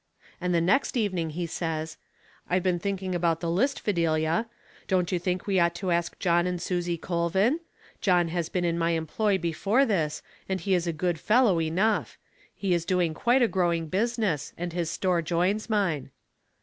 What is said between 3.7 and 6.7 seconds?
Fidelia. Don't you think we ought to ask John and